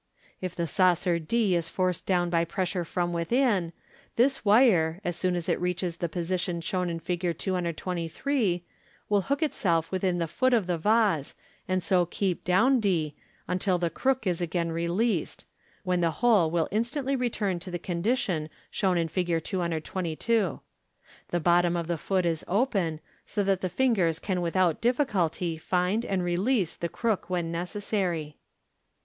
[0.41, 3.71] If the saucer d is forced down by pressure from within,
[4.15, 7.37] this wire, as soon as it reaches the position shown in Fig.
[7.37, 8.65] 223,
[9.09, 11.35] will hook itself within the foot of the vase,
[11.67, 13.13] and so keep down d,
[13.47, 15.45] until the crook is again released,
[15.83, 19.43] when the whole will instantly return to the condition shown in Fig.
[19.43, 20.61] 222.
[21.27, 26.03] The bottom of the foot is open, so that the fingers can without difficulty find
[26.03, 28.39] and release the crook when necessary.